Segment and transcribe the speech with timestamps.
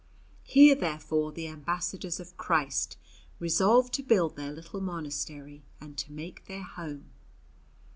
[0.41, 2.97] Here, therefore, the ambassadors of Christ
[3.37, 7.11] resolved to build their little monastery and to make their home.